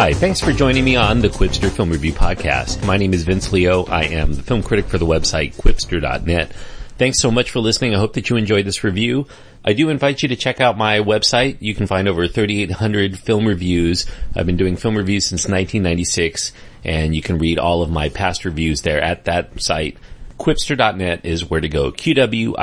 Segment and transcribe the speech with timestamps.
[0.00, 2.82] Hi, thanks for joining me on the Qwipster Film Review Podcast.
[2.86, 3.84] My name is Vince Leo.
[3.84, 6.54] I am the film critic for the website qwipster.net.
[6.96, 7.94] Thanks so much for listening.
[7.94, 9.26] I hope that you enjoyed this review.
[9.62, 11.58] I do invite you to check out my website.
[11.60, 14.06] You can find over 3,800 film reviews.
[14.34, 18.46] I've been doing film reviews since 1996 and you can read all of my past
[18.46, 19.98] reviews there at that site.
[20.38, 21.92] Qwipster.net is where to go.
[21.92, 22.54] Q-W-I-P-S-T-E-R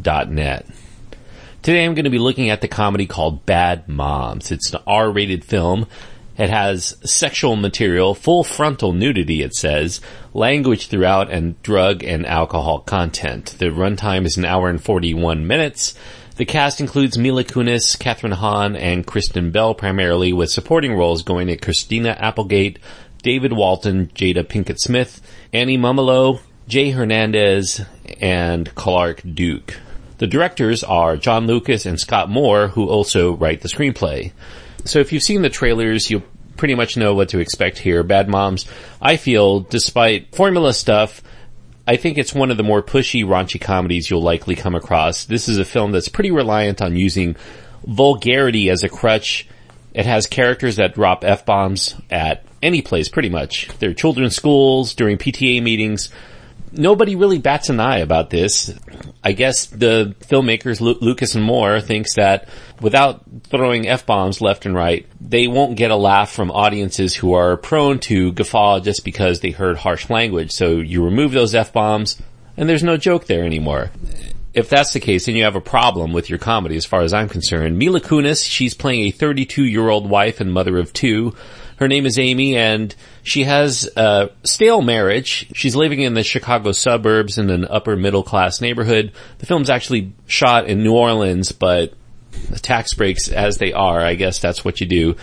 [0.00, 0.64] dot net.
[1.66, 4.52] Today I'm going to be looking at the comedy called Bad Moms.
[4.52, 5.88] It's an R-rated film.
[6.38, 10.00] It has sexual material, full frontal nudity, it says,
[10.32, 13.56] language throughout, and drug and alcohol content.
[13.58, 15.98] The runtime is an hour and 41 minutes.
[16.36, 21.48] The cast includes Mila Kunis, Kathryn Hahn, and Kristen Bell primarily, with supporting roles going
[21.48, 22.78] to Christina Applegate,
[23.24, 25.20] David Walton, Jada Pinkett Smith,
[25.52, 27.84] Annie Mumolo, Jay Hernandez,
[28.20, 29.80] and Clark Duke.
[30.18, 34.32] The directors are Jon Lucas and Scott Moore, who also write the screenplay.
[34.84, 36.22] So if you've seen the trailers, you'll
[36.56, 38.02] pretty much know what to expect here.
[38.02, 38.66] Bad Moms,
[39.00, 41.22] I feel, despite formula stuff,
[41.86, 45.24] I think it's one of the more pushy, raunchy comedies you'll likely come across.
[45.24, 47.36] This is a film that's pretty reliant on using
[47.84, 49.46] vulgarity as a crutch.
[49.94, 53.68] It has characters that drop F-bombs at any place, pretty much.
[53.78, 56.08] They're children's schools, during PTA meetings,
[56.76, 58.72] nobody really bats an eye about this.
[59.24, 62.48] I guess the filmmakers, Lu- Lucas and Moore, thinks that
[62.80, 67.56] without throwing f-bombs left and right, they won't get a laugh from audiences who are
[67.56, 70.52] prone to guffaw just because they heard harsh language.
[70.52, 72.20] So you remove those f-bombs,
[72.56, 73.90] and there's no joke there anymore.
[74.54, 77.12] If that's the case, then you have a problem with your comedy as far as
[77.12, 77.78] I'm concerned.
[77.78, 81.34] Mila Kunis, she's playing a 32 year old wife and mother of two
[81.76, 82.94] her name is Amy and
[83.26, 85.48] she has a stale marriage.
[85.52, 89.10] She's living in the Chicago suburbs in an upper middle class neighborhood.
[89.38, 91.92] The film's actually shot in New Orleans, but
[92.62, 95.16] tax breaks as they are, I guess that's what you do.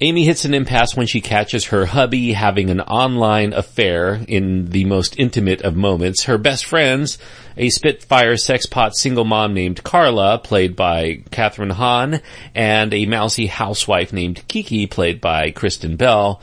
[0.00, 4.86] Amy hits an impasse when she catches her hubby having an online affair in the
[4.86, 6.24] most intimate of moments.
[6.24, 7.18] Her best friends,
[7.58, 12.22] a Spitfire sexpot single mom named Carla, played by Kathryn Hahn,
[12.54, 16.40] and a mousy housewife named Kiki, played by Kristen Bell,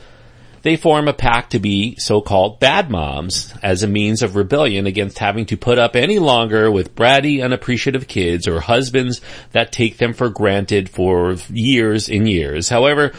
[0.62, 5.18] they form a pact to be so-called bad moms as a means of rebellion against
[5.18, 9.20] having to put up any longer with bratty, unappreciative kids or husbands
[9.52, 12.68] that take them for granted for years and years.
[12.68, 13.12] However,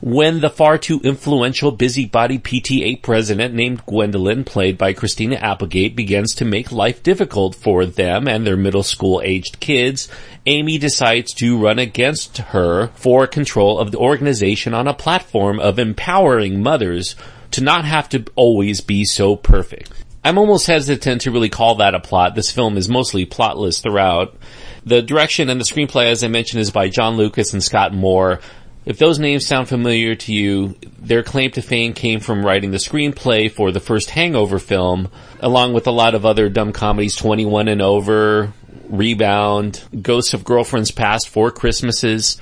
[0.00, 6.34] when the far too influential busybody PTA president named Gwendolyn, played by Christina Applegate, begins
[6.36, 10.08] to make life difficult for them and their middle school aged kids,
[10.46, 15.78] Amy decides to run against her for control of the organization on a platform of
[15.78, 17.16] empowering mothers
[17.50, 19.92] to not have to always be so perfect.
[20.24, 22.34] I'm almost hesitant to really call that a plot.
[22.34, 24.36] This film is mostly plotless throughout.
[24.84, 28.40] The direction and the screenplay, as I mentioned, is by Jon Lucas and Scott Moore.
[28.88, 32.78] If those names sound familiar to you, their claim to fame came from writing the
[32.78, 35.10] screenplay for the first Hangover film,
[35.40, 38.54] along with a lot of other dumb comedies, 21 and Over,
[38.88, 42.40] Rebound, Ghosts of Girlfriends Past, Four Christmases.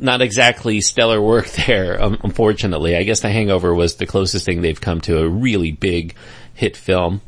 [0.00, 2.96] Not exactly stellar work there, um, unfortunately.
[2.96, 6.16] I guess The Hangover was the closest thing they've come to a really big
[6.54, 7.20] hit film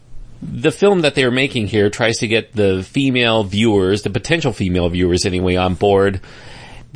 [0.42, 4.88] the film that they're making here tries to get the female viewers, the potential female
[4.90, 6.20] viewers anyway, on board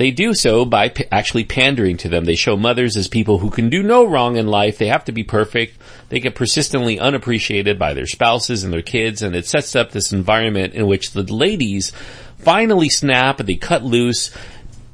[0.00, 2.25] they do so by p- actually pandering to them.
[2.25, 4.78] They show mothers as people who can do no wrong in life.
[4.78, 5.77] They have to be perfect.
[6.09, 10.11] They get persistently unappreciated by their spouses and their kids, and it sets up this
[10.11, 11.93] environment in which the ladies
[12.38, 14.34] finally snap, and they cut loose,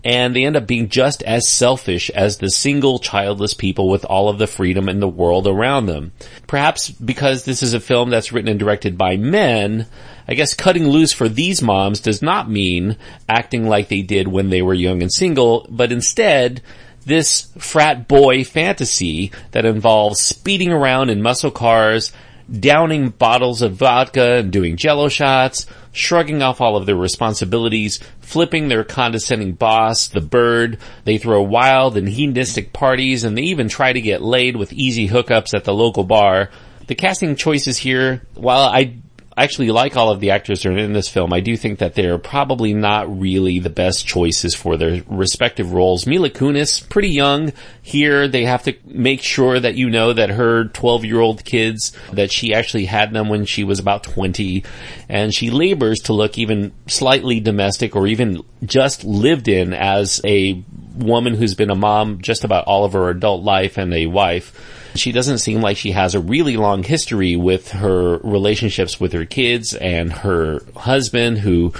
[0.04, 4.28] and they end up being just as selfish as the single childless people with all
[4.28, 6.12] of the freedom in the world around them.
[6.46, 9.86] Perhaps because this is a film that's written and directed by men,
[10.28, 12.96] I guess cutting loose for these moms does not mean
[13.28, 16.62] acting like they did when they were young and single, but instead,
[17.04, 22.12] this frat boy fantasy that involves speeding around in muscle cars,
[22.50, 28.68] downing bottles of vodka and doing jello shots, shrugging off all of their responsibilities, flipping
[28.68, 30.78] their condescending boss, the bird.
[31.04, 35.08] They throw wild and hedonistic parties and they even try to get laid with easy
[35.08, 36.50] hookups at the local bar.
[36.86, 38.96] The casting choices here, while I
[39.36, 41.32] actually like all of the actors that are in this film.
[41.32, 46.06] I do think that they're probably not really the best choices for their respective roles.
[46.06, 47.52] Mila Kunis, pretty young
[47.82, 48.28] here.
[48.28, 52.32] They have to make sure that you know that her 12 year old kids, that
[52.32, 54.64] she actually had them when she was about 20
[55.08, 60.64] and she labors to look even slightly domestic or even just lived in as a
[60.96, 64.92] woman who's been a mom just about all of her adult life and a wife.
[64.94, 69.26] She doesn't seem like she has a really long history with her relationships with her
[69.26, 71.74] kids and her husband who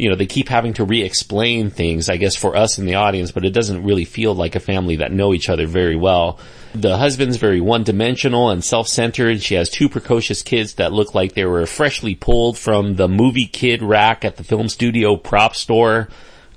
[0.00, 3.32] you know, they keep having to re-explain things, I guess, for us in the audience,
[3.32, 6.38] but it doesn't really feel like a family that know each other very well.
[6.74, 9.42] The husband's very one-dimensional and self-centered.
[9.42, 13.46] She has two precocious kids that look like they were freshly pulled from the movie
[13.46, 16.08] kid rack at the film studio prop store.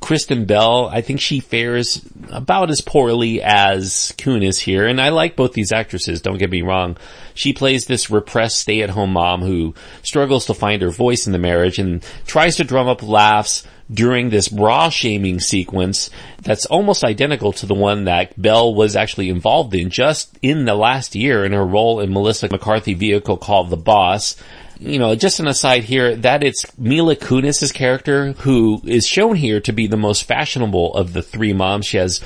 [0.01, 5.37] Kristen Bell, I think she fares about as poorly as Kunis here, and I like
[5.37, 6.97] both these actresses, don't get me wrong.
[7.33, 9.73] She plays this repressed stay-at-home mom who
[10.03, 14.29] struggles to find her voice in the marriage and tries to drum up laughs during
[14.29, 16.09] this bra shaming sequence
[16.41, 20.75] that's almost identical to the one that Bell was actually involved in just in the
[20.75, 24.35] last year in her role in Melissa McCarthy vehicle called The Boss
[24.79, 29.59] you know, just an aside here, that it's Mila Kunis's character who is shown here
[29.61, 31.85] to be the most fashionable of the three moms.
[31.85, 32.19] She has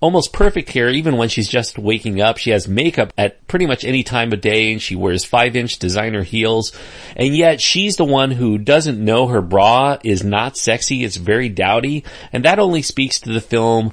[0.00, 2.38] almost perfect hair even when she's just waking up.
[2.38, 5.78] She has makeup at pretty much any time of day and she wears five inch
[5.78, 6.72] designer heels.
[7.16, 11.04] And yet she's the one who doesn't know her bra is not sexy.
[11.04, 12.04] It's very dowdy.
[12.32, 13.92] And that only speaks to the film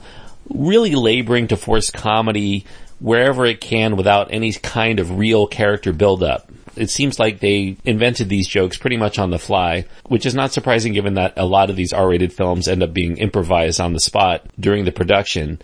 [0.49, 2.65] really laboring to force comedy
[2.99, 6.51] wherever it can without any kind of real character buildup.
[6.75, 10.53] It seems like they invented these jokes pretty much on the fly, which is not
[10.53, 13.99] surprising given that a lot of these R-rated films end up being improvised on the
[13.99, 15.59] spot during the production.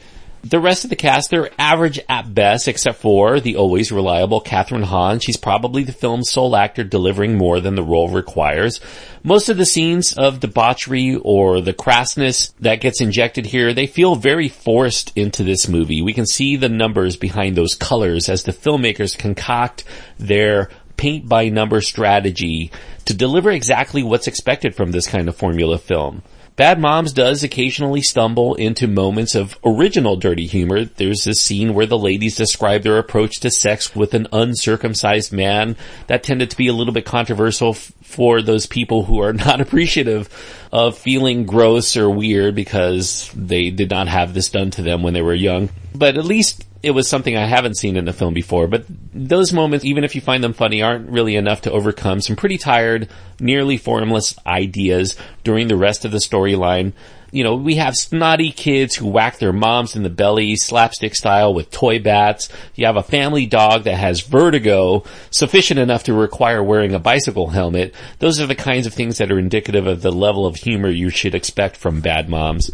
[0.50, 4.84] The rest of the cast, they're average at best, except for the always reliable Kathryn
[4.84, 5.20] Hahn.
[5.20, 8.80] She's probably the film's sole actor delivering more than the role requires.
[9.24, 14.16] Most of the scenes of debauchery or the crassness that gets injected here, they feel
[14.16, 16.02] very forced into this movie.
[16.02, 19.84] We can see the numbers behind those colors as the filmmakers concoct
[20.18, 22.72] their paint by number strategy
[23.04, 26.24] to deliver exactly what's expected from this kind of formula film.
[26.58, 30.86] Bad Moms does occasionally stumble into moments of original dirty humor.
[30.86, 35.78] There's this scene where the ladies describe their approach to sex with an uncircumcised man.
[36.08, 39.62] That tended to be a little bit controversial f- for those people who are not
[39.62, 40.30] appreciative
[40.72, 45.14] of feeling gross or weird because they did not have this done to them when
[45.14, 45.70] they were young.
[45.94, 49.52] But at least it was something I haven't seen in the film before, but those
[49.52, 53.10] moments, even if you find them funny, aren't really enough to overcome some pretty tired,
[53.40, 56.94] nearly formless ideas during the rest of the storyline.
[57.32, 61.54] You know, we have snotty kids who whack their moms in the belly, slapstick style
[61.54, 62.48] with toy bats.
[62.76, 67.48] You have a family dog that has vertigo, sufficient enough to require wearing a bicycle
[67.48, 67.94] helmet.
[68.20, 71.10] Those are the kinds of things that are indicative of the level of humor you
[71.10, 72.72] should expect from bad moms.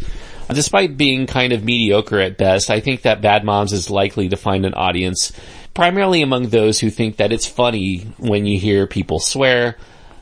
[0.50, 4.30] Uh, despite being kind of mediocre at best, I think that Bad Moms is likely
[4.30, 5.32] to find an audience
[5.74, 9.78] primarily among those who think that it's funny when you hear people swear,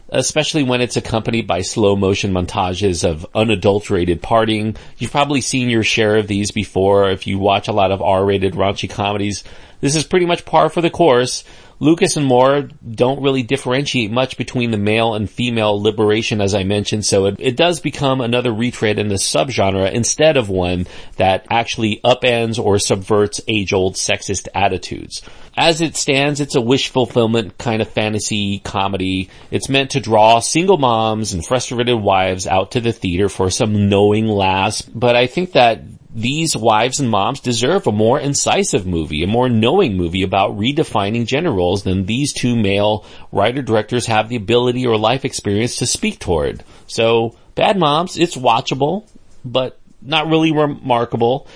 [0.10, 4.78] especially when it's accompanied by slow motion montages of unadulterated partying.
[4.98, 8.54] You've probably seen your share of these before if you watch a lot of R-rated
[8.54, 9.44] raunchy comedies.
[9.82, 11.44] This is pretty much par for the course.
[11.82, 16.64] Lucas and Moore don't really differentiate much between the male and female liberation, as I
[16.64, 20.86] mentioned, so it, it does become another retread in the subgenre instead of one
[21.18, 25.24] that actually upends or subverts age-old sexist attitudes.
[25.58, 29.32] As it stands, it's a wish fulfillment kind of fantasy comedy.
[29.50, 33.90] It's meant to draw single moms and frustrated wives out to the theater for some
[33.90, 35.82] knowing laughs, but I think that
[36.14, 41.26] these wives and moms deserve a more incisive movie, a more knowing movie about redefining
[41.26, 45.86] gender roles than these two male writer directors have the ability or life experience to
[45.86, 46.64] speak toward.
[46.88, 49.08] So, Bad Moms, it's watchable,
[49.46, 51.48] but not really remarkable.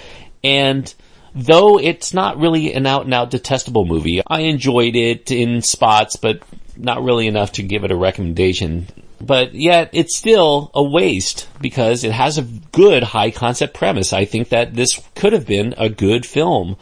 [0.44, 0.94] And
[1.34, 6.16] though it's not really an out and out detestable movie, I enjoyed it in spots,
[6.16, 6.42] but
[6.78, 8.88] not really enough to give it a recommendation
[9.26, 14.14] but yet it's still a waste because it has a good high concept premise.
[14.14, 16.78] I think that this could have been a good film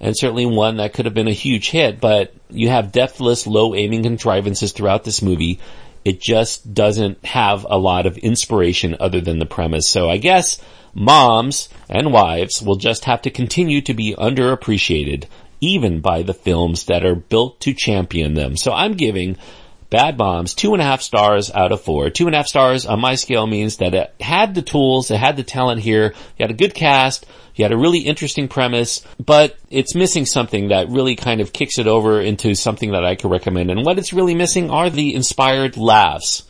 [0.00, 3.74] and certainly one that could have been a huge hit, but you have depthless, low
[3.74, 5.58] aiming contrivances throughout this movie.
[6.04, 9.88] It just doesn't have a lot of inspiration other than the premise.
[9.88, 10.62] So I guess
[10.94, 15.24] moms and wives will just have to continue to be underappreciated
[15.60, 18.56] even by the films that are built to champion them.
[18.56, 19.36] So I'm giving
[19.90, 22.10] Bad Moms, two and a half stars out of four.
[22.10, 25.16] Two and a half stars on my scale means that it had the tools, it
[25.16, 29.04] had the talent here, you had a good cast, you had a really interesting premise,
[29.24, 33.14] but it's missing something that really kind of kicks it over into something that I
[33.14, 33.70] could recommend.
[33.70, 36.42] And what it's really missing are the inspired laughs.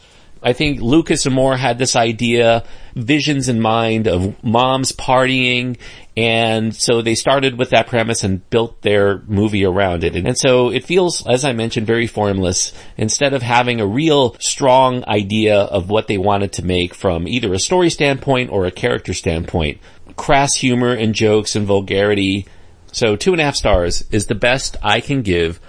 [0.43, 2.65] I think Lucas and Moore had this idea,
[2.95, 5.79] visions in mind of moms partying
[6.19, 10.17] and so they started with that premise and built their movie around it.
[10.17, 12.73] And so it feels, as I mentioned, very formless.
[12.97, 17.55] Instead of having a real strong idea of what they wanted to make from either
[17.55, 19.79] a story standpoint or a character standpoint,
[20.17, 22.47] crass humor and jokes and vulgarity.
[22.91, 25.61] So two and a half stars is the best I can give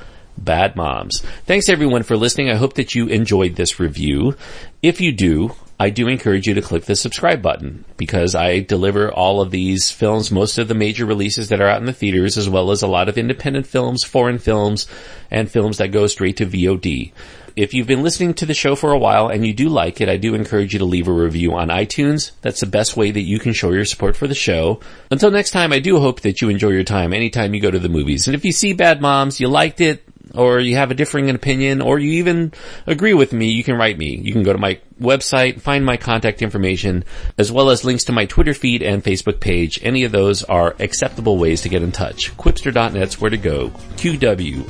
[0.43, 1.21] Bad Moms.
[1.45, 2.49] Thanks everyone for listening.
[2.49, 4.35] I hope that you enjoyed this review.
[4.81, 9.11] If you do, I do encourage you to click the subscribe button because I deliver
[9.11, 12.37] all of these films, most of the major releases that are out in the theaters,
[12.37, 14.87] as well as a lot of independent films, foreign films,
[15.31, 17.13] and films that go straight to VOD.
[17.55, 20.09] If you've been listening to the show for a while and you do like it,
[20.09, 22.31] I do encourage you to leave a review on iTunes.
[22.41, 24.79] That's the best way that you can show your support for the show.
[25.11, 27.79] Until next time, I do hope that you enjoy your time anytime you go to
[27.79, 28.27] the movies.
[28.27, 30.05] And if you see Bad Moms, you liked it,
[30.35, 32.53] or you have a differing opinion, or you even
[32.87, 34.15] agree with me, you can write me.
[34.15, 37.03] You can go to my website, find my contact information,
[37.37, 39.79] as well as links to my Twitter feed and Facebook page.
[39.81, 42.35] Any of those are acceptable ways to get in touch.
[42.37, 43.71] Qwipster.net's where to go.
[43.97, 44.67] Q-W-I-P-S-T-E-R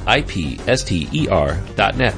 [1.75, 2.15] dot net.